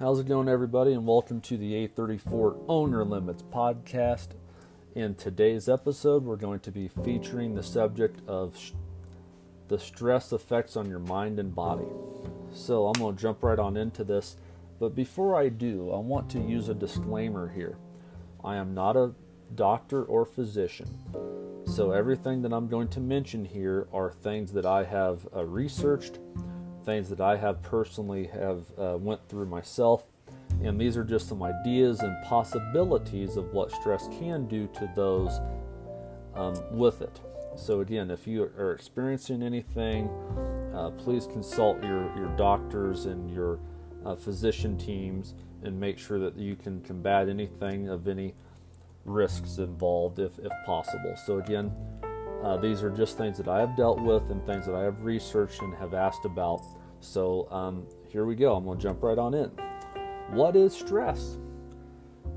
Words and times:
How's 0.00 0.18
it 0.18 0.28
going, 0.28 0.48
everybody? 0.48 0.94
And 0.94 1.06
welcome 1.06 1.42
to 1.42 1.58
the 1.58 1.86
A34 1.86 2.64
Owner 2.68 3.04
Limits 3.04 3.42
podcast. 3.42 4.28
In 4.94 5.14
today's 5.14 5.68
episode, 5.68 6.24
we're 6.24 6.36
going 6.36 6.60
to 6.60 6.70
be 6.70 6.88
featuring 6.88 7.54
the 7.54 7.62
subject 7.62 8.26
of 8.26 8.56
sh- 8.56 8.72
the 9.68 9.78
stress 9.78 10.32
effects 10.32 10.74
on 10.74 10.88
your 10.88 11.00
mind 11.00 11.38
and 11.38 11.54
body. 11.54 11.84
So, 12.50 12.86
I'm 12.86 12.98
going 12.98 13.14
to 13.14 13.20
jump 13.20 13.42
right 13.42 13.58
on 13.58 13.76
into 13.76 14.02
this. 14.02 14.38
But 14.78 14.94
before 14.94 15.38
I 15.38 15.50
do, 15.50 15.90
I 15.90 15.98
want 15.98 16.30
to 16.30 16.40
use 16.40 16.70
a 16.70 16.74
disclaimer 16.74 17.52
here. 17.52 17.76
I 18.42 18.56
am 18.56 18.72
not 18.72 18.96
a 18.96 19.12
doctor 19.54 20.02
or 20.04 20.24
physician. 20.24 20.88
So, 21.66 21.90
everything 21.90 22.40
that 22.40 22.54
I'm 22.54 22.68
going 22.68 22.88
to 22.88 23.00
mention 23.00 23.44
here 23.44 23.86
are 23.92 24.10
things 24.10 24.50
that 24.54 24.64
I 24.64 24.82
have 24.82 25.28
uh, 25.36 25.44
researched 25.44 26.20
things 26.84 27.08
that 27.08 27.20
I 27.20 27.36
have 27.36 27.62
personally 27.62 28.26
have 28.26 28.62
uh, 28.78 28.96
went 28.98 29.28
through 29.28 29.46
myself, 29.46 30.04
and 30.62 30.80
these 30.80 30.96
are 30.96 31.04
just 31.04 31.28
some 31.28 31.42
ideas 31.42 32.00
and 32.00 32.16
possibilities 32.24 33.36
of 33.36 33.52
what 33.52 33.70
stress 33.72 34.08
can 34.08 34.46
do 34.46 34.68
to 34.74 34.90
those 34.94 35.38
um, 36.34 36.54
with 36.70 37.02
it. 37.02 37.20
So 37.56 37.80
again, 37.80 38.10
if 38.10 38.26
you 38.26 38.44
are 38.44 38.72
experiencing 38.72 39.42
anything, 39.42 40.08
uh, 40.74 40.90
please 40.90 41.26
consult 41.26 41.82
your 41.82 42.14
your 42.16 42.28
doctors 42.36 43.06
and 43.06 43.30
your 43.30 43.58
uh, 44.04 44.14
physician 44.14 44.78
teams 44.78 45.34
and 45.62 45.78
make 45.78 45.98
sure 45.98 46.18
that 46.18 46.36
you 46.36 46.56
can 46.56 46.80
combat 46.80 47.28
anything 47.28 47.88
of 47.88 48.08
any 48.08 48.34
risks 49.04 49.58
involved 49.58 50.18
if, 50.18 50.38
if 50.38 50.52
possible. 50.64 51.14
So 51.26 51.38
again, 51.38 51.72
uh, 52.42 52.56
these 52.56 52.82
are 52.82 52.90
just 52.90 53.18
things 53.18 53.36
that 53.36 53.48
I 53.48 53.60
have 53.60 53.76
dealt 53.76 54.00
with 54.00 54.30
and 54.30 54.44
things 54.46 54.66
that 54.66 54.74
I 54.74 54.82
have 54.82 55.02
researched 55.02 55.60
and 55.62 55.74
have 55.74 55.94
asked 55.94 56.24
about. 56.24 56.62
So 57.00 57.48
um, 57.50 57.86
here 58.08 58.24
we 58.24 58.34
go. 58.34 58.54
I'm 58.56 58.64
going 58.64 58.78
to 58.78 58.82
jump 58.82 59.02
right 59.02 59.18
on 59.18 59.34
in. 59.34 59.50
What 60.30 60.56
is 60.56 60.74
stress? 60.74 61.36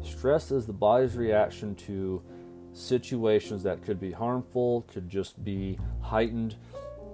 Stress 0.01 0.51
is 0.51 0.65
the 0.65 0.73
body's 0.73 1.15
reaction 1.15 1.75
to 1.75 2.21
situations 2.73 3.63
that 3.63 3.81
could 3.83 3.99
be 3.99 4.11
harmful, 4.11 4.81
could 4.91 5.09
just 5.09 5.41
be 5.43 5.79
heightened, 6.01 6.55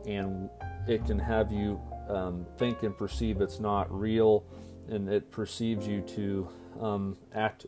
and 0.08 0.50
it 0.88 1.06
can 1.06 1.20
have 1.20 1.52
you 1.52 1.80
um, 2.08 2.46
think 2.58 2.84
and 2.84 2.98
perceive 2.98 3.42
it's 3.42 3.60
not 3.60 3.92
real, 3.92 4.46
and 4.90 5.10
it 5.10 5.30
perceives 5.30 5.86
you 5.86 6.02
to 6.02 6.50
um, 6.80 7.18
act 7.36 7.68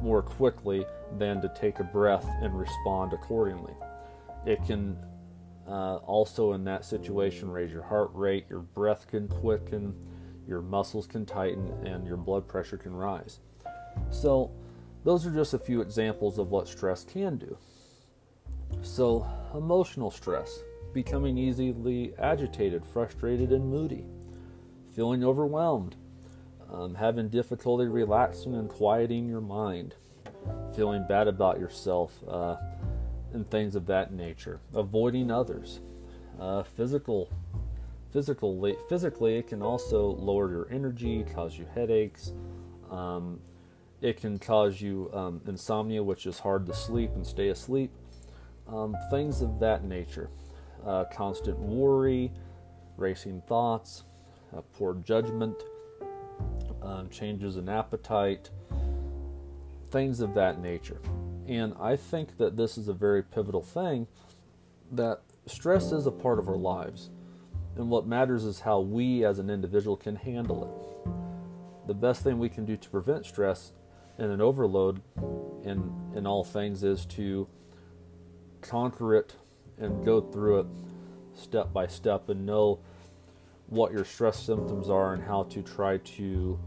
more 0.00 0.22
quickly 0.22 0.86
than 1.18 1.42
to 1.42 1.52
take 1.54 1.80
a 1.80 1.84
breath 1.84 2.26
and 2.40 2.58
respond 2.58 3.12
accordingly. 3.12 3.74
It 4.46 4.64
can 4.66 4.96
uh, 5.66 5.96
also 5.96 6.52
in 6.52 6.64
that 6.64 6.84
situation 6.84 7.50
raise 7.50 7.72
your 7.72 7.82
heart 7.82 8.10
rate, 8.14 8.46
your 8.50 8.60
breath 8.60 9.06
can 9.06 9.28
quicken, 9.28 9.94
your 10.46 10.60
muscles 10.60 11.06
can 11.06 11.24
tighten, 11.24 11.68
and 11.86 12.06
your 12.06 12.16
blood 12.16 12.48
pressure 12.48 12.76
can 12.76 12.94
rise. 12.94 13.40
So, 14.10 14.50
those 15.04 15.26
are 15.26 15.30
just 15.30 15.54
a 15.54 15.58
few 15.58 15.80
examples 15.80 16.38
of 16.38 16.50
what 16.50 16.68
stress 16.68 17.04
can 17.04 17.36
do. 17.36 17.56
So, 18.82 19.26
emotional 19.54 20.10
stress, 20.10 20.60
becoming 20.92 21.38
easily 21.38 22.14
agitated, 22.18 22.84
frustrated, 22.84 23.52
and 23.52 23.70
moody, 23.70 24.06
feeling 24.94 25.24
overwhelmed, 25.24 25.96
um, 26.72 26.94
having 26.94 27.28
difficulty 27.28 27.86
relaxing 27.86 28.54
and 28.54 28.68
quieting 28.68 29.28
your 29.28 29.40
mind, 29.40 29.94
feeling 30.74 31.04
bad 31.08 31.28
about 31.28 31.60
yourself, 31.60 32.12
uh, 32.28 32.56
and 33.32 33.48
things 33.50 33.74
of 33.74 33.86
that 33.86 34.12
nature. 34.12 34.60
Avoiding 34.74 35.30
others. 35.30 35.80
Uh, 36.40 36.62
physical, 36.62 37.30
physically, 38.10 38.76
physically, 38.88 39.36
it 39.36 39.48
can 39.48 39.62
also 39.62 40.10
lower 40.12 40.50
your 40.50 40.68
energy, 40.70 41.24
cause 41.34 41.58
you 41.58 41.66
headaches. 41.74 42.32
Um, 42.90 43.40
it 44.00 44.20
can 44.20 44.38
cause 44.38 44.80
you 44.80 45.10
um, 45.14 45.40
insomnia, 45.46 46.02
which 46.02 46.26
is 46.26 46.38
hard 46.38 46.66
to 46.66 46.74
sleep 46.74 47.10
and 47.14 47.26
stay 47.26 47.48
asleep. 47.48 47.90
Um, 48.68 48.96
things 49.10 49.42
of 49.42 49.60
that 49.60 49.84
nature. 49.84 50.28
Uh, 50.84 51.04
constant 51.12 51.58
worry, 51.58 52.32
racing 52.96 53.42
thoughts, 53.46 54.04
uh, 54.56 54.60
poor 54.76 54.94
judgment, 54.94 55.56
um, 56.82 57.08
changes 57.08 57.56
in 57.56 57.68
appetite, 57.68 58.50
things 59.90 60.20
of 60.20 60.34
that 60.34 60.60
nature. 60.60 61.00
And 61.48 61.74
I 61.80 61.96
think 61.96 62.38
that 62.38 62.56
this 62.56 62.78
is 62.78 62.88
a 62.88 62.92
very 62.92 63.22
pivotal 63.22 63.62
thing 63.62 64.06
that 64.90 65.20
stress 65.46 65.92
is 65.92 66.06
a 66.06 66.10
part 66.10 66.38
of 66.38 66.48
our 66.48 66.56
lives. 66.56 67.10
And 67.76 67.88
what 67.88 68.06
matters 68.06 68.44
is 68.44 68.60
how 68.60 68.80
we 68.80 69.24
as 69.24 69.38
an 69.38 69.50
individual 69.50 69.96
can 69.96 70.16
handle 70.16 70.64
it. 70.64 71.86
The 71.88 71.94
best 71.94 72.22
thing 72.22 72.38
we 72.38 72.48
can 72.48 72.64
do 72.64 72.76
to 72.76 72.90
prevent 72.90 73.26
stress 73.26 73.72
and 74.18 74.30
an 74.30 74.40
overload 74.40 75.00
in, 75.64 75.92
in 76.14 76.26
all 76.26 76.44
things 76.44 76.84
is 76.84 77.06
to 77.06 77.48
conquer 78.60 79.16
it 79.16 79.34
and 79.78 80.04
go 80.04 80.20
through 80.20 80.60
it 80.60 80.66
step 81.34 81.72
by 81.72 81.86
step 81.86 82.28
and 82.28 82.46
know 82.46 82.78
what 83.66 83.90
your 83.90 84.04
stress 84.04 84.38
symptoms 84.38 84.90
are 84.90 85.14
and 85.14 85.22
how 85.24 85.44
to 85.44 85.62
try 85.62 85.96
to 85.96 86.58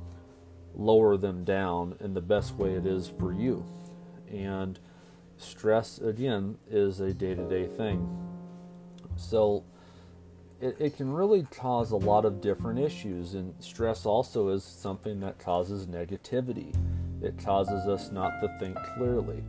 lower 0.74 1.16
them 1.18 1.44
down 1.44 1.96
in 2.02 2.14
the 2.14 2.22
best 2.22 2.56
way 2.56 2.74
it 2.74 2.86
is 2.86 3.08
for 3.20 3.32
you. 3.32 3.64
And 4.32 4.80
stress, 5.38 6.00
again, 6.00 6.58
is 6.70 7.00
a 7.00 7.14
day 7.14 7.36
to 7.36 7.48
day 7.48 7.68
thing. 7.68 8.08
So 9.16 9.64
it, 10.62 10.78
it 10.80 10.98
can 10.98 11.12
really 11.12 11.48
cause 11.52 11.92
a 11.92 11.98
lot 11.98 12.26
of 12.26 12.42
different 12.42 12.80
issues. 12.80 13.34
And 13.34 13.54
stress 13.60 14.06
also 14.06 14.50
is 14.50 14.64
something 14.64 15.20
that 15.22 15.40
causes 15.40 15.88
negativity, 15.88 16.76
it 17.22 17.38
causes 17.44 17.88
us 17.88 18.12
not 18.12 18.40
to 18.42 18.58
think 18.60 18.78
clearly, 18.96 19.44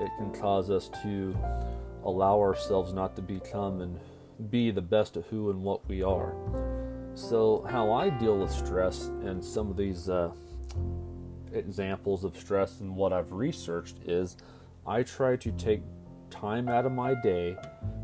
it 0.00 0.10
can 0.18 0.32
cause 0.32 0.70
us 0.70 0.90
to 1.02 1.36
allow 2.04 2.38
ourselves 2.38 2.92
not 2.92 3.16
to 3.16 3.22
become 3.22 3.80
and 3.80 3.98
be 4.50 4.70
the 4.70 4.82
best 4.82 5.16
of 5.16 5.26
who 5.26 5.50
and 5.50 5.62
what 5.62 5.86
we 5.88 6.02
are. 6.02 6.32
So, 7.14 7.66
how 7.68 7.92
I 7.92 8.10
deal 8.10 8.38
with 8.38 8.52
stress 8.52 9.06
and 9.24 9.44
some 9.44 9.68
of 9.70 9.76
these 9.76 10.08
uh, 10.08 10.30
examples 11.52 12.24
of 12.24 12.36
stress 12.36 12.80
and 12.80 12.94
what 12.94 13.12
I've 13.12 13.32
researched 13.32 13.98
is 14.04 14.36
I 14.86 15.02
try 15.02 15.36
to 15.36 15.52
take 15.52 15.82
time 16.30 16.68
out 16.68 16.86
of 16.86 16.92
my 16.92 17.14
day 17.14 17.56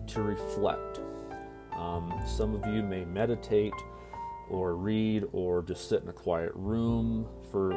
to 0.09 0.23
reflect. 0.23 1.01
Um, 1.73 2.15
some 2.27 2.55
of 2.55 2.67
you 2.73 2.83
may 2.83 3.05
meditate 3.05 3.73
or 4.49 4.77
read 4.77 5.25
or 5.33 5.63
just 5.63 5.89
sit 5.89 6.03
in 6.03 6.09
a 6.09 6.13
quiet 6.13 6.53
room 6.55 7.27
for 7.51 7.73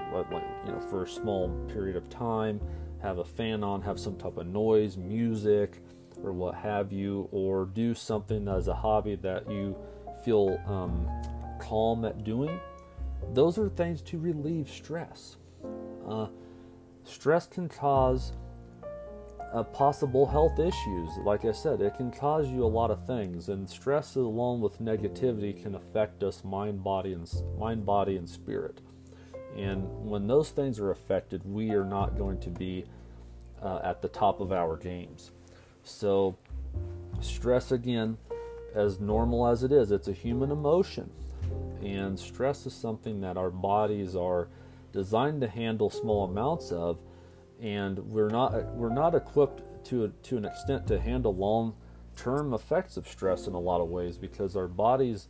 you 0.65 0.71
know 0.71 0.79
for 0.89 1.03
a 1.03 1.07
small 1.07 1.49
period 1.71 1.95
of 1.95 2.09
time 2.09 2.59
have 3.01 3.19
a 3.19 3.25
fan 3.25 3.63
on 3.63 3.81
have 3.81 3.99
some 3.99 4.17
type 4.17 4.37
of 4.37 4.47
noise 4.47 4.97
music 4.97 5.81
or 6.23 6.33
what 6.33 6.55
have 6.55 6.91
you 6.91 7.29
or 7.31 7.65
do 7.65 7.93
something 7.93 8.47
as 8.47 8.67
a 8.67 8.73
hobby 8.73 9.15
that 9.15 9.49
you 9.49 9.75
feel 10.25 10.59
um, 10.67 11.07
calm 11.59 12.03
at 12.03 12.23
doing 12.23 12.59
those 13.33 13.57
are 13.57 13.69
things 13.69 14.01
to 14.01 14.17
relieve 14.17 14.69
stress 14.69 15.37
uh, 16.07 16.27
stress 17.03 17.47
can 17.47 17.67
cause 17.69 18.33
uh, 19.53 19.63
possible 19.63 20.25
health 20.25 20.59
issues. 20.59 21.09
Like 21.23 21.45
I 21.45 21.51
said, 21.51 21.81
it 21.81 21.95
can 21.95 22.11
cause 22.11 22.47
you 22.49 22.63
a 22.63 22.67
lot 22.67 22.91
of 22.91 23.05
things, 23.05 23.49
and 23.49 23.69
stress, 23.69 24.15
along 24.15 24.61
with 24.61 24.81
negativity, 24.81 25.61
can 25.61 25.75
affect 25.75 26.23
us 26.23 26.43
mind, 26.43 26.83
body, 26.83 27.13
and 27.13 27.31
mind, 27.57 27.85
body, 27.85 28.17
and 28.17 28.29
spirit. 28.29 28.81
And 29.55 29.87
when 30.05 30.27
those 30.27 30.51
things 30.51 30.79
are 30.79 30.91
affected, 30.91 31.41
we 31.45 31.71
are 31.71 31.85
not 31.85 32.17
going 32.17 32.39
to 32.41 32.49
be 32.49 32.85
uh, 33.61 33.79
at 33.83 34.01
the 34.01 34.09
top 34.09 34.39
of 34.39 34.51
our 34.51 34.77
games. 34.77 35.31
So, 35.83 36.37
stress 37.21 37.71
again, 37.71 38.17
as 38.75 38.99
normal 38.99 39.47
as 39.47 39.63
it 39.63 39.71
is, 39.71 39.91
it's 39.91 40.07
a 40.07 40.13
human 40.13 40.51
emotion, 40.51 41.09
and 41.81 42.19
stress 42.19 42.65
is 42.65 42.73
something 42.73 43.21
that 43.21 43.37
our 43.37 43.49
bodies 43.49 44.15
are 44.15 44.49
designed 44.91 45.41
to 45.41 45.47
handle 45.47 45.89
small 45.89 46.25
amounts 46.25 46.71
of, 46.71 46.99
and 47.61 47.99
we're 47.99 48.29
not 48.29 48.75
we're 48.75 48.93
not 48.93 49.15
equipped 49.15 49.85
to 49.85 50.11
to 50.23 50.37
an 50.37 50.45
extent 50.45 50.87
to 50.87 50.99
handle 50.99 51.35
long 51.35 51.75
term 52.15 52.53
effects 52.53 52.97
of 52.97 53.07
stress 53.07 53.47
in 53.47 53.53
a 53.53 53.59
lot 53.59 53.79
of 53.79 53.87
ways 53.89 54.17
because 54.17 54.55
our 54.55 54.67
bodies 54.67 55.27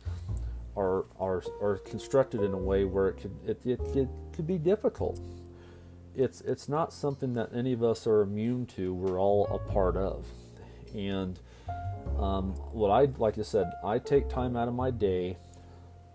are 0.76 1.06
are 1.18 1.42
are 1.60 1.78
constructed 1.78 2.42
in 2.42 2.52
a 2.52 2.58
way 2.58 2.84
where 2.84 3.08
it 3.08 3.16
could 3.16 3.34
it, 3.46 3.60
it, 3.64 3.80
it 3.96 4.08
could 4.32 4.46
be 4.46 4.58
difficult. 4.58 5.20
It's 6.14 6.40
it's 6.42 6.68
not 6.68 6.92
something 6.92 7.34
that 7.34 7.50
any 7.54 7.72
of 7.72 7.82
us 7.82 8.06
are 8.06 8.22
immune 8.22 8.66
to. 8.76 8.94
We're 8.94 9.20
all 9.20 9.46
a 9.48 9.58
part 9.70 9.96
of, 9.96 10.26
and 10.94 11.38
um, 12.18 12.52
what 12.72 12.90
I 12.90 13.08
like 13.18 13.38
I 13.38 13.42
said, 13.42 13.70
I 13.84 13.98
take 13.98 14.28
time 14.28 14.56
out 14.56 14.68
of 14.68 14.74
my 14.74 14.90
day, 14.90 15.36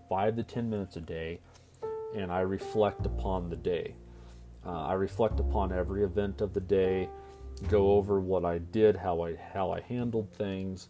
five 0.10 0.36
to 0.36 0.44
ten 0.44 0.70
minutes 0.70 0.98
a 0.98 1.02
day, 1.02 1.40
and 2.16 2.32
I 2.32 2.42
reflect 2.42 3.06
upon 3.06 3.50
the 3.50 3.56
day. 3.56 3.96
Uh, 4.66 4.88
I 4.88 4.94
reflect 4.94 5.40
upon 5.40 5.72
every 5.74 6.04
event 6.04 6.42
of 6.42 6.54
the 6.54 6.62
day, 6.62 7.10
go 7.70 7.92
over 7.92 8.20
what 8.20 8.46
I 8.46 8.60
did, 8.60 8.96
how 8.96 9.22
I 9.22 9.36
how 9.36 9.72
I 9.72 9.82
handled 9.82 10.32
things, 10.34 10.90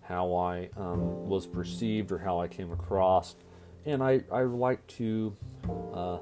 how 0.00 0.34
I 0.34 0.70
um, 0.76 1.28
was 1.28 1.46
perceived 1.46 2.10
or 2.10 2.18
how 2.18 2.40
I 2.40 2.48
came 2.48 2.72
across, 2.72 3.36
and 3.86 4.02
I 4.02 4.22
I 4.32 4.42
like 4.42 4.84
to 4.98 5.36
uh, 5.94 6.18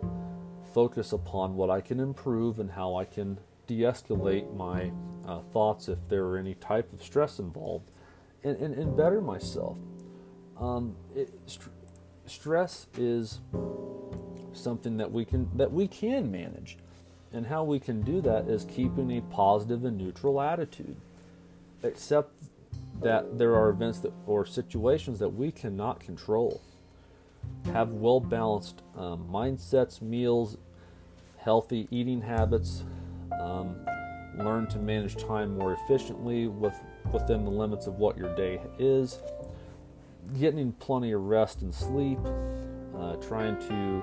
focus 0.74 1.12
upon 1.12 1.54
what 1.56 1.70
I 1.70 1.80
can 1.80 2.00
improve 2.00 2.58
and 2.58 2.70
how 2.70 2.96
I 2.96 3.04
can 3.04 3.38
de 3.66 3.80
escalate 3.80 4.54
my 4.54 4.92
uh, 5.26 5.40
thoughts 5.52 5.88
if 5.88 5.98
there 6.08 6.24
are 6.24 6.38
any 6.38 6.54
type 6.54 6.92
of 6.92 7.02
stress 7.02 7.38
involved 7.38 7.90
and, 8.42 8.56
and, 8.56 8.74
and 8.74 8.96
better 8.96 9.20
myself. 9.20 9.76
Um, 10.58 10.96
it, 11.14 11.30
st- 11.46 11.70
stress 12.26 12.86
is 12.96 13.40
something 14.52 14.96
that 14.98 15.10
we 15.10 15.24
can 15.24 15.48
that 15.56 15.72
we 15.72 15.88
can 15.88 16.30
manage. 16.30 16.76
And 17.32 17.46
how 17.46 17.62
we 17.62 17.78
can 17.78 18.02
do 18.02 18.20
that 18.22 18.48
is 18.48 18.64
keeping 18.64 19.16
a 19.16 19.20
positive 19.22 19.84
and 19.84 19.96
neutral 19.96 20.40
attitude. 20.40 20.96
Except 21.82 22.32
that 23.00 23.38
there 23.38 23.54
are 23.54 23.70
events 23.70 24.00
that 24.00 24.12
or 24.26 24.44
situations 24.44 25.18
that 25.20 25.28
we 25.28 25.52
cannot 25.52 26.00
control. 26.00 26.60
Have 27.66 27.92
well 27.92 28.20
balanced 28.20 28.82
um, 28.96 29.28
mindsets 29.30 30.02
meals 30.02 30.58
healthy 31.40 31.88
eating 31.90 32.20
habits 32.20 32.84
um, 33.40 33.74
learn 34.36 34.66
to 34.68 34.78
manage 34.78 35.16
time 35.16 35.56
more 35.56 35.72
efficiently 35.72 36.46
with 36.46 36.74
within 37.12 37.44
the 37.44 37.50
limits 37.50 37.86
of 37.86 37.94
what 37.94 38.16
your 38.16 38.34
day 38.36 38.60
is. 38.78 39.18
Getting 40.38 40.72
plenty 40.72 41.12
of 41.12 41.22
rest 41.22 41.62
and 41.62 41.74
sleep 41.74 42.18
uh, 43.00 43.16
trying 43.16 43.58
to 43.68 44.02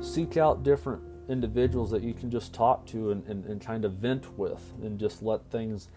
seek 0.00 0.36
out 0.36 0.62
different 0.62 1.02
individuals 1.28 1.90
that 1.90 2.02
you 2.02 2.14
can 2.14 2.30
just 2.30 2.54
talk 2.54 2.86
to 2.86 3.10
and, 3.10 3.26
and, 3.26 3.44
and 3.44 3.60
kind 3.60 3.84
of 3.84 3.92
vent 3.94 4.38
with 4.38 4.62
and 4.82 4.98
just 4.98 5.22
let 5.22 5.44
things 5.50 5.88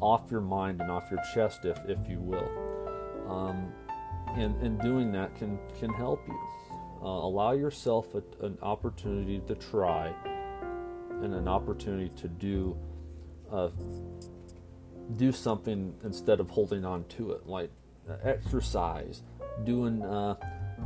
off 0.00 0.30
your 0.30 0.40
mind 0.40 0.80
and 0.80 0.90
off 0.90 1.04
your 1.10 1.20
chest, 1.34 1.64
if, 1.64 1.78
if 1.88 1.98
you 2.08 2.18
will. 2.18 2.48
Um, 3.28 3.72
and, 4.36 4.54
and 4.62 4.80
doing 4.80 5.12
that 5.12 5.34
can, 5.36 5.58
can 5.78 5.92
help 5.92 6.26
you. 6.26 6.38
Uh, 7.02 7.06
allow 7.06 7.52
yourself 7.52 8.14
a, 8.14 8.22
an 8.44 8.56
opportunity 8.62 9.40
to 9.46 9.54
try 9.56 10.12
and 11.22 11.34
an 11.34 11.48
opportunity 11.48 12.10
to 12.16 12.28
do 12.28 12.76
uh, 13.50 13.68
do 15.16 15.32
something 15.32 15.94
instead 16.04 16.40
of 16.40 16.48
holding 16.48 16.84
on 16.84 17.04
to 17.04 17.32
it, 17.32 17.46
like 17.46 17.70
exercise, 18.22 19.22
doing 19.64 20.02
uh, 20.02 20.34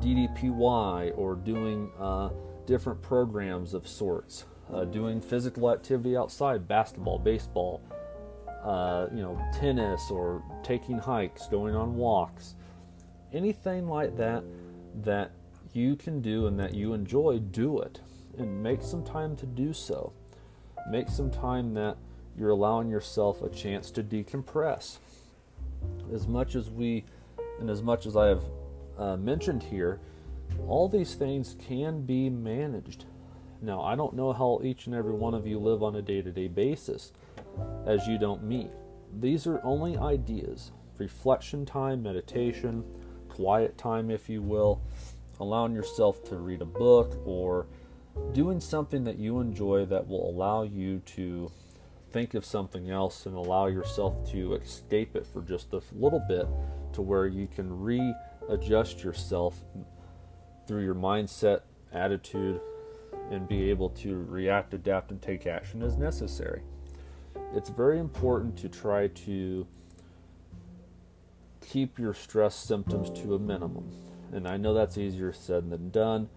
DDPY, 0.01 1.13
or 1.17 1.35
doing 1.35 1.91
uh, 1.99 2.31
different 2.67 3.01
programs 3.03 3.75
of 3.75 3.87
sorts, 3.87 4.45
uh, 4.73 4.85
doing 4.85 5.21
physical 5.21 5.71
activity 5.71 6.17
outside, 6.17 6.67
basketball, 6.67 7.19
baseball, 7.19 7.81
uh, 8.63 9.07
you 9.15 9.23
know, 9.23 9.41
tennis, 9.59 10.11
or 10.11 10.43
taking 10.63 10.99
hikes, 10.99 11.47
going 11.47 11.75
on 11.75 11.97
walks, 11.97 12.55
anything 13.33 13.89
like 13.89 14.17
that 14.17 14.43
that 15.03 15.31
you 15.73 15.95
can 15.95 16.21
do 16.21 16.47
and 16.47 16.59
that 16.59 16.75
you 16.75 16.95
enjoy, 16.95 17.39
do 17.39 17.81
it, 17.81 18.01
and 18.39 18.63
make 18.63 18.83
some 18.83 19.05
time 19.05 19.37
to 19.37 19.47
do 19.47 19.73
so. 19.73 20.13
Make 20.91 21.09
some 21.09 21.31
time 21.31 21.75
that 21.75 21.97
you're 22.37 22.51
allowing 22.51 22.89
yourself 22.89 23.43
a 23.43 23.49
chance 23.49 23.91
to 23.93 24.03
decompress. 24.03 24.99
As 26.13 26.27
much 26.27 26.55
as 26.55 26.71
we, 26.71 27.05
and 27.61 27.71
as 27.71 27.83
much 27.83 28.07
as 28.07 28.17
I 28.17 28.27
have 28.27 28.43
uh, 28.99 29.17
mentioned 29.17 29.63
here, 29.63 30.01
all 30.69 30.89
these 30.89 31.15
things 31.15 31.57
can 31.67 32.03
be 32.03 32.31
managed. 32.31 33.05
Now, 33.63 33.83
I 33.83 33.97
don't 33.97 34.15
know 34.15 34.33
how 34.33 34.61
each 34.63 34.87
and 34.87 34.95
every 34.95 35.15
one 35.15 35.35
of 35.35 35.47
you 35.47 35.59
live 35.59 35.83
on 35.83 35.97
a 35.97 36.03
day 36.03 36.23
to 36.23 36.31
day 36.31 36.49
basis 36.49 37.13
as 37.87 38.07
you 38.07 38.19
don't 38.19 38.45
meet. 38.45 38.71
These 39.21 39.47
are 39.47 39.61
only 39.65 39.97
ideas 39.97 40.73
reflection 40.99 41.67
time, 41.67 42.03
meditation, 42.03 42.83
quiet 43.29 43.77
time, 43.77 44.11
if 44.11 44.29
you 44.29 44.41
will, 44.41 44.81
allowing 45.41 45.75
yourself 45.75 46.25
to 46.25 46.37
read 46.37 46.63
a 46.63 46.67
book 46.67 47.19
or 47.27 47.67
doing 48.33 48.61
something 48.61 49.05
that 49.05 49.19
you 49.19 49.41
enjoy 49.41 49.85
that 49.85 50.07
will 50.07 50.31
allow 50.31 50.63
you 50.63 51.01
to 51.01 51.51
think 52.11 52.35
of 52.35 52.45
something 52.45 52.91
else 52.91 53.27
and 53.27 53.37
allow 53.37 53.67
yourself 53.67 54.31
to 54.31 54.55
escape 54.55 55.15
it 55.17 55.27
for 55.27 55.43
just 55.43 55.73
a 55.75 55.83
little 55.93 56.23
bit 56.27 56.47
to 56.95 57.03
where 57.03 57.27
you 57.27 57.47
can 57.47 57.71
readjust 58.49 59.03
yourself 59.03 59.65
through 60.67 60.85
your 60.85 60.95
mindset, 60.95 61.63
attitude, 61.93 62.61
and 63.31 63.49
be 63.49 63.71
able 63.71 63.91
to 63.91 64.25
react, 64.25 64.75
adapt, 64.75 65.11
and 65.11 65.21
take 65.21 65.47
action 65.47 65.83
as 65.83 65.97
necessary. 65.97 66.63
It's 67.55 67.71
very 67.71 67.99
important 67.99 68.57
to 68.59 68.69
try 68.69 69.09
to 69.09 69.67
keep 71.61 71.99
your 71.99 72.15
stress 72.15 72.55
symptoms 72.55 73.11
to 73.21 73.35
a 73.35 73.39
minimum. 73.39 73.91
And 74.33 74.47
I 74.47 74.57
know 74.57 74.75
that's 74.75 74.99
easier 74.99 75.33
said 75.33 75.71
than 75.71 75.91
done. 75.91 76.29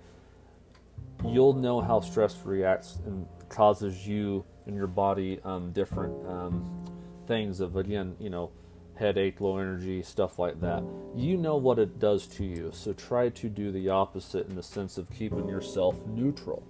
You'll 1.26 1.54
know 1.54 1.82
how 1.82 2.00
stress 2.00 2.36
reacts 2.46 3.00
and 3.06 3.28
causes 3.50 4.08
you 4.08 4.46
and 4.66 4.76
your 4.76 4.88
body 4.88 5.40
um, 5.44 5.72
different 5.72 6.26
um, 6.28 6.86
things 7.28 7.60
of, 7.60 7.76
again, 7.76 8.16
you 8.20 8.30
know, 8.30 8.52
headache, 9.00 9.40
low 9.40 9.58
energy, 9.58 10.04
stuff 10.04 10.38
like 10.38 10.60
that. 10.60 10.84
You 11.16 11.38
know 11.38 11.56
what 11.56 11.80
it 11.80 12.00
does 12.00 12.28
to 12.28 12.44
you, 12.44 12.72
so 12.74 12.92
try 12.94 13.30
to 13.30 13.50
do 13.50 13.72
the 13.72 13.90
opposite 13.90 14.48
in 14.50 14.56
the 14.56 14.64
sense 14.64 14.98
of 14.98 15.10
keeping 15.10 15.48
yourself 15.48 16.06
neutral, 16.06 16.64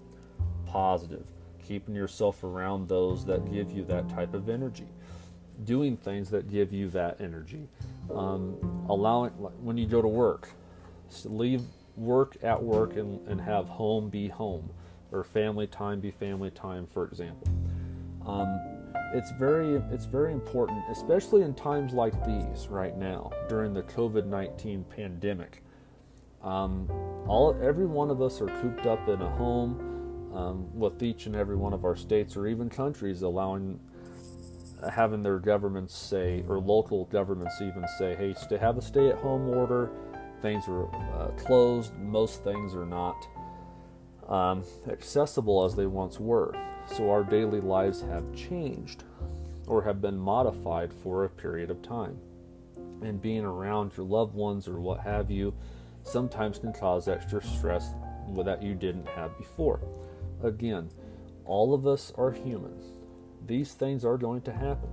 positive, 0.68 1.26
keeping 1.68 1.96
yourself 1.96 2.44
around 2.44 2.88
those 2.88 3.26
that 3.26 3.52
give 3.52 3.72
you 3.72 3.84
that 3.86 4.08
type 4.10 4.36
of 4.36 4.48
energy, 4.48 4.88
doing 5.64 5.98
things 5.98 6.30
that 6.30 6.50
give 6.50 6.72
you 6.72 6.88
that 6.90 7.20
energy, 7.20 7.68
um, 8.14 8.56
allowing 8.88 9.32
when 9.32 9.78
you 9.78 9.88
go 9.88 10.02
to 10.02 10.08
work, 10.08 10.50
leave 11.26 11.64
work 11.98 12.38
at 12.44 12.62
work 12.62 12.96
and, 12.96 13.28
and 13.28 13.42
have 13.42 13.68
home 13.68 14.08
be 14.08 14.28
home, 14.28 14.70
or 15.12 15.24
family 15.24 15.66
time 15.66 16.00
be 16.00 16.12
family 16.12 16.52
time, 16.52 16.86
for 16.86 17.08
example. 17.08 17.48
Um, 18.26 18.79
it's 19.14 19.32
very 19.32 19.76
it's 19.92 20.06
very 20.06 20.34
important, 20.34 20.84
especially 20.92 21.42
in 21.42 21.54
times 21.54 21.94
like 21.94 22.14
these 22.26 22.68
right 22.68 22.98
now 22.98 23.32
during 23.48 23.74
the 23.74 23.84
COVID 23.84 24.26
nineteen 24.26 24.84
pandemic. 24.84 25.64
Um, 26.44 26.90
all 27.28 27.58
every 27.62 27.86
one 27.86 28.10
of 28.10 28.22
us 28.22 28.40
are 28.42 28.48
cooped 28.62 28.86
up 28.86 29.08
in 29.10 29.22
a 29.22 29.30
home 29.30 30.32
um, 30.34 30.78
with 30.78 31.04
each 31.04 31.26
and 31.26 31.36
every 31.36 31.58
one 31.58 31.74
of 31.74 31.84
our 31.84 31.96
states 31.96 32.38
or 32.38 32.48
even 32.48 32.70
countries 32.70 33.22
allowing 33.24 33.80
having 34.94 35.22
their 35.22 35.40
governments 35.40 35.94
say 35.98 36.44
or 36.48 36.58
local 36.58 37.06
governments 37.06 37.56
even 37.62 37.86
say, 37.98 38.16
hey, 38.16 38.34
to 38.48 38.58
have 38.58 38.78
a 38.78 38.82
stay-at-home 38.82 39.50
order. 39.50 39.92
Things 40.42 40.64
are 40.70 40.88
uh, 41.16 41.32
closed. 41.32 41.94
Most 41.98 42.46
things 42.46 42.74
are 42.74 42.86
not 42.86 43.28
um, 44.30 44.64
accessible 44.90 45.66
as 45.66 45.76
they 45.76 45.88
once 45.88 46.20
were. 46.20 46.56
So 46.96 47.10
our 47.12 47.24
daily 47.24 47.60
lives 47.60 48.02
have 48.02 48.34
changed 48.34 49.04
or 49.68 49.84
have 49.84 50.02
been 50.02 50.18
modified 50.18 50.94
for 50.94 51.26
a 51.26 51.30
period 51.30 51.70
of 51.70 51.82
time. 51.82 52.18
And 53.02 53.22
being 53.22 53.46
around 53.46 53.92
your 53.98 54.06
loved 54.06 54.34
ones 54.34 54.68
or 54.68 54.80
what 54.80 55.02
have 55.02 55.30
you 55.30 55.54
sometimes 56.04 56.60
can 56.60 56.74
cause 56.74 57.08
extra 57.08 57.44
stress 57.44 57.94
that 58.44 58.64
you 58.64 58.76
didn't 58.76 59.08
have 59.08 59.38
before. 59.38 59.82
Again, 60.44 60.90
all 61.46 61.74
of 61.74 61.88
us 61.88 62.14
are 62.16 62.32
human. 62.32 62.74
These 63.46 63.74
things 63.74 64.06
are 64.06 64.18
going 64.18 64.42
to 64.44 64.54
happen. 64.54 64.90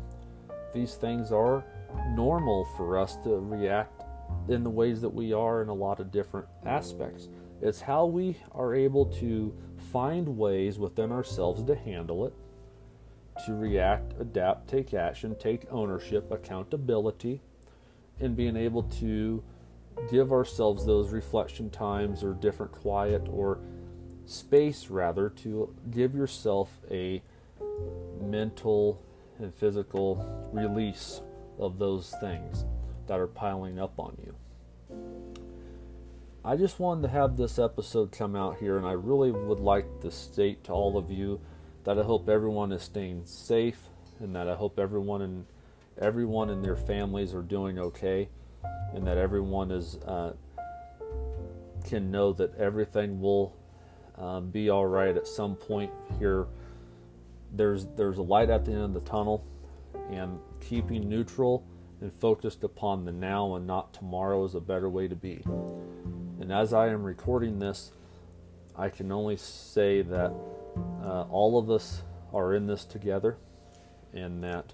These 0.72 0.94
things 0.94 1.32
are 1.32 1.64
normal 2.10 2.66
for 2.76 2.98
us 2.98 3.16
to 3.24 3.38
react 3.38 4.02
in 4.48 4.62
the 4.62 4.70
ways 4.70 5.00
that 5.00 5.12
we 5.12 5.32
are 5.32 5.62
in 5.62 5.68
a 5.68 5.74
lot 5.74 6.00
of 6.00 6.10
different 6.10 6.46
aspects. 6.64 7.28
It's 7.60 7.80
how 7.80 8.06
we 8.06 8.36
are 8.52 8.74
able 8.74 9.06
to 9.06 9.54
find 9.92 10.36
ways 10.36 10.78
within 10.78 11.10
ourselves 11.10 11.62
to 11.64 11.74
handle 11.74 12.26
it, 12.26 12.34
to 13.46 13.54
react, 13.54 14.14
adapt, 14.20 14.68
take 14.68 14.94
action, 14.94 15.36
take 15.38 15.66
ownership, 15.70 16.30
accountability, 16.30 17.40
and 18.20 18.36
being 18.36 18.56
able 18.56 18.82
to 18.82 19.42
give 20.10 20.32
ourselves 20.32 20.84
those 20.84 21.10
reflection 21.10 21.70
times 21.70 22.22
or 22.22 22.34
different 22.34 22.72
quiet 22.72 23.26
or 23.30 23.58
space 24.26 24.88
rather 24.88 25.30
to 25.30 25.74
give 25.90 26.14
yourself 26.14 26.80
a 26.90 27.22
mental 28.20 29.02
and 29.38 29.54
physical 29.54 30.50
release 30.52 31.20
of 31.58 31.78
those 31.78 32.14
things 32.20 32.64
that 33.06 33.18
are 33.18 33.26
piling 33.26 33.78
up 33.78 33.98
on 33.98 34.16
you. 34.24 34.34
I 36.46 36.54
just 36.54 36.78
wanted 36.78 37.02
to 37.02 37.08
have 37.08 37.36
this 37.36 37.58
episode 37.58 38.12
come 38.12 38.36
out 38.36 38.58
here, 38.58 38.76
and 38.76 38.86
I 38.86 38.92
really 38.92 39.32
would 39.32 39.58
like 39.58 40.00
to 40.02 40.12
state 40.12 40.62
to 40.64 40.72
all 40.72 40.96
of 40.96 41.10
you 41.10 41.40
that 41.82 41.98
I 41.98 42.04
hope 42.04 42.28
everyone 42.28 42.70
is 42.70 42.84
staying 42.84 43.22
safe, 43.24 43.88
and 44.20 44.32
that 44.36 44.48
I 44.48 44.54
hope 44.54 44.78
everyone 44.78 45.22
and 45.22 45.44
everyone 46.00 46.50
and 46.50 46.64
their 46.64 46.76
families 46.76 47.34
are 47.34 47.42
doing 47.42 47.80
okay, 47.80 48.28
and 48.94 49.04
that 49.08 49.18
everyone 49.18 49.72
is 49.72 49.96
uh, 50.06 50.34
can 51.84 52.12
know 52.12 52.32
that 52.34 52.56
everything 52.58 53.20
will 53.20 53.56
um, 54.16 54.48
be 54.50 54.70
all 54.70 54.86
right 54.86 55.16
at 55.16 55.26
some 55.26 55.56
point 55.56 55.90
here. 56.20 56.46
There's 57.52 57.86
there's 57.96 58.18
a 58.18 58.22
light 58.22 58.50
at 58.50 58.64
the 58.64 58.70
end 58.70 58.82
of 58.82 58.94
the 58.94 59.00
tunnel, 59.00 59.44
and 60.12 60.38
keeping 60.60 61.08
neutral 61.08 61.64
and 62.00 62.12
focused 62.12 62.62
upon 62.62 63.04
the 63.04 63.10
now 63.10 63.56
and 63.56 63.66
not 63.66 63.92
tomorrow 63.92 64.44
is 64.44 64.54
a 64.54 64.60
better 64.60 64.88
way 64.88 65.08
to 65.08 65.16
be. 65.16 65.42
And 66.46 66.52
as 66.52 66.72
I 66.72 66.90
am 66.90 67.02
recording 67.02 67.58
this, 67.58 67.90
I 68.76 68.88
can 68.88 69.10
only 69.10 69.36
say 69.36 70.02
that 70.02 70.32
uh, 71.02 71.22
all 71.28 71.58
of 71.58 71.68
us 71.72 72.04
are 72.32 72.54
in 72.54 72.68
this 72.68 72.84
together 72.84 73.36
and 74.12 74.44
that 74.44 74.72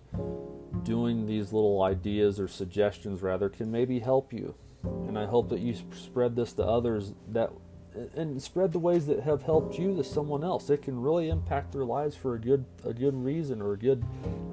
doing 0.83 1.25
these 1.25 1.51
little 1.51 1.81
ideas 1.83 2.39
or 2.39 2.47
suggestions 2.47 3.23
rather 3.23 3.49
can 3.49 3.71
maybe 3.71 4.01
help 4.01 4.35
you. 4.35 4.55
And 4.85 5.19
i 5.19 5.25
hope 5.25 5.49
that 5.49 5.61
you 5.61 5.75
spread 5.95 6.37
this 6.37 6.53
to 6.55 6.63
others 6.63 7.15
that 7.29 7.51
and 8.17 8.43
spread 8.43 8.73
the 8.73 8.79
ways 8.79 9.07
that 9.07 9.21
have 9.21 9.45
helped 9.45 9.79
you 9.79 9.97
to 9.97 10.05
someone 10.05 10.45
else. 10.45 10.69
It 10.69 10.83
can 10.83 11.01
really 11.01 11.31
impact 11.31 11.73
their 11.73 11.87
lives 11.87 12.15
for 12.15 12.35
a 12.35 12.39
good 12.39 12.67
a 12.85 12.93
good 12.93 13.15
reason 13.15 13.63
or 13.63 13.73
a 13.73 13.79
good 13.79 14.05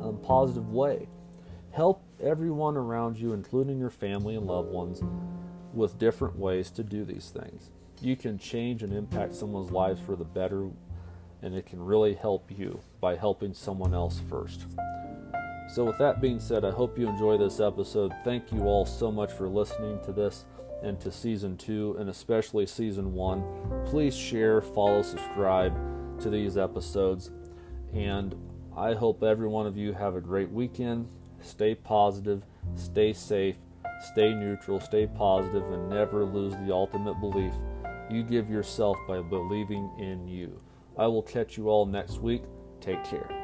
um, 0.02 0.22
positive 0.24 0.72
way. 0.72 1.10
Help 1.72 2.02
everyone 2.22 2.78
around 2.78 3.18
you 3.18 3.34
including 3.34 3.78
your 3.78 3.90
family 3.90 4.38
and 4.38 4.48
loved 4.48 4.70
ones 4.70 5.02
with 5.74 6.00
different 6.00 6.38
ways 6.38 6.72
to 6.72 6.84
do 6.84 7.06
these 7.06 7.30
things 7.30 7.70
you 8.02 8.16
can 8.16 8.38
change 8.38 8.84
and 8.84 8.94
impact 8.94 9.36
someone's 9.36 9.72
lives 9.72 10.00
for 10.00 10.16
the 10.16 10.24
better 10.24 10.70
and 11.42 11.56
it 11.56 11.66
can 11.66 11.84
really 11.84 12.14
help 12.14 12.50
you 12.58 12.80
by 13.00 13.16
helping 13.16 13.54
someone 13.54 13.94
else 13.94 14.22
first. 14.30 14.66
So, 15.70 15.86
with 15.86 15.98
that 16.00 16.20
being 16.20 16.40
said, 16.40 16.66
I 16.66 16.72
hope 16.72 16.98
you 16.98 17.08
enjoy 17.08 17.38
this 17.38 17.60
episode. 17.60 18.14
Thank 18.24 18.52
you 18.52 18.64
all 18.64 18.86
so 18.86 19.12
much 19.12 19.32
for 19.32 19.48
listening 19.48 20.00
to 20.04 20.12
this 20.12 20.46
and 20.82 21.00
to 21.02 21.12
season 21.12 21.56
two, 21.58 21.96
and 22.00 22.10
especially 22.10 22.66
season 22.66 23.14
one. 23.14 23.44
Please 23.86 24.16
share, 24.16 24.62
follow, 24.62 25.02
subscribe 25.02 25.74
to 26.22 26.30
these 26.30 26.58
episodes. 26.58 27.32
And 27.94 28.36
I 28.76 28.94
hope 28.94 29.24
every 29.24 29.48
one 29.48 29.68
of 29.68 29.78
you 29.78 29.94
have 29.94 30.16
a 30.16 30.22
great 30.22 30.50
weekend. 30.50 31.08
Stay 31.42 31.76
positive, 31.76 32.44
stay 32.76 33.14
safe, 33.14 33.58
stay 34.02 34.34
neutral, 34.34 34.80
stay 34.80 35.08
positive, 35.08 35.72
and 35.72 35.90
never 35.90 36.26
lose 36.26 36.54
the 36.66 36.74
ultimate 36.74 37.20
belief 37.20 37.54
you 38.10 38.24
give 38.24 38.50
yourself 38.50 38.98
by 39.08 39.22
believing 39.22 39.92
in 39.98 40.28
you. 40.28 40.60
I 40.98 41.08
will 41.08 41.22
catch 41.22 41.58
you 41.58 41.70
all 41.70 41.86
next 41.86 42.20
week. 42.20 42.44
Take 42.82 43.04
care. 43.04 43.39